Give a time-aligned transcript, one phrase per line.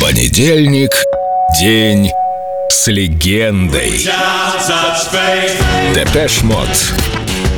[0.00, 0.90] Понедельник.
[1.58, 2.10] День
[2.68, 4.06] с легендой.
[5.94, 6.68] Депеш Мод.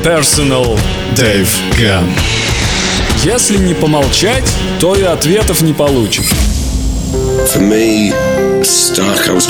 [0.04, 0.78] Personal
[1.14, 2.08] Dave Gunn.
[3.24, 4.48] Если не помолчать,
[4.78, 6.30] то и ответов не получишь.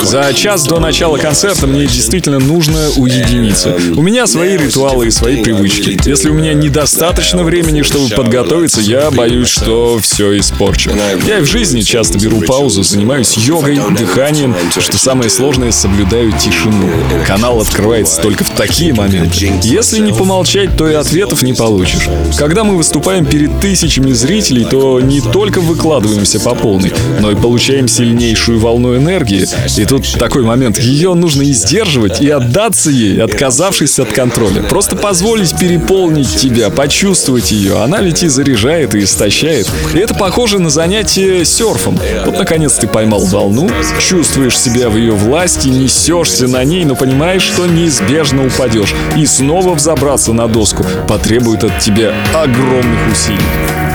[0.02, 3.76] За час до начала концерта мне действительно нужно уединиться.
[3.96, 5.96] У меня свои ритуалы и свои привычки.
[6.04, 10.90] Если у меня недостаточно времени, чтобы подготовиться, я боюсь, что все испорчу.
[11.24, 16.90] Я и в жизни часто беру паузу, занимаюсь йогой, дыханием, что самое сложное, соблюдаю тишину.
[17.24, 19.52] Канал открывается только в такие моменты.
[19.62, 22.08] Если не помолчать, то и ответов не получишь.
[22.36, 27.86] Когда мы выступаем перед тысячами зрителей, то не только выкладываемся по полной, но и получаем
[27.86, 29.27] сильнейшую волну энергии.
[29.30, 30.78] И тут такой момент.
[30.78, 34.62] Ее нужно и сдерживать, и отдаться ей, отказавшись от контроля.
[34.62, 37.82] Просто позволить переполнить тебя, почувствовать ее.
[37.82, 39.70] Она ведь и заряжает, и истощает.
[39.94, 41.98] И это похоже на занятие серфом.
[42.24, 47.42] Вот, наконец, ты поймал волну, чувствуешь себя в ее власти, несешься на ней, но понимаешь,
[47.42, 48.94] что неизбежно упадешь.
[49.16, 53.38] И снова взобраться на доску потребует от тебя огромных усилий.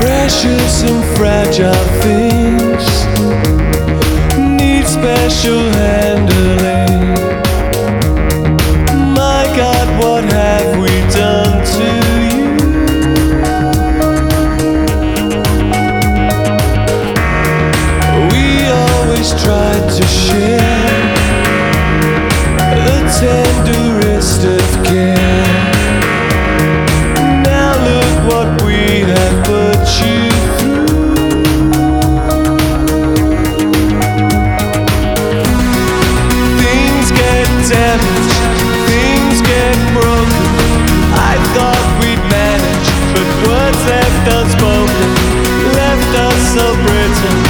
[0.02, 2.54] Precious and fragile things
[4.84, 7.14] need special handling.
[9.14, 11.86] My God, what have we done to
[12.28, 12.44] you?
[18.32, 19.63] We always tried
[44.24, 47.43] left us broken, left us so brittle.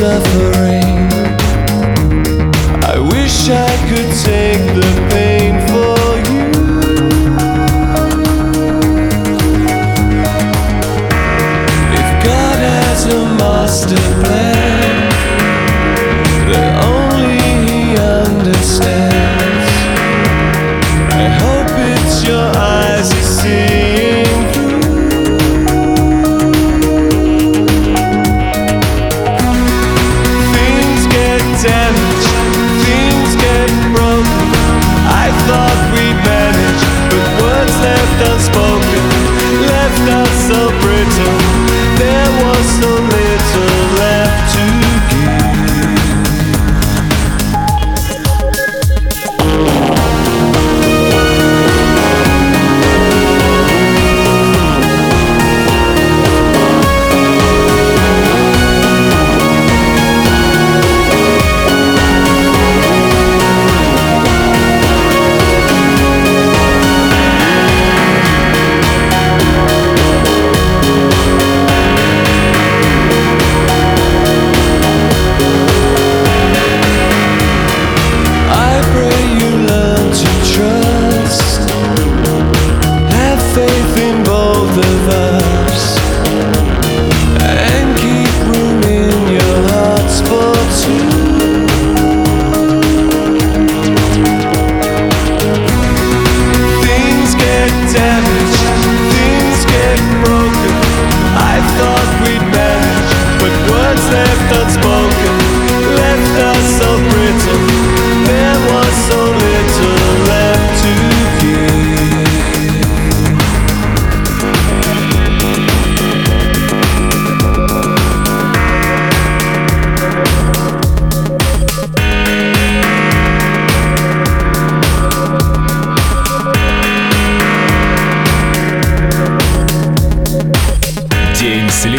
[0.00, 0.96] Suffering.
[2.88, 4.99] I wish I could take the
[42.80, 43.19] no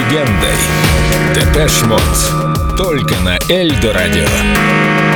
[0.01, 0.55] легендой.
[1.35, 2.01] Депеш Мод.
[2.77, 5.10] Только на Эльдо Радио.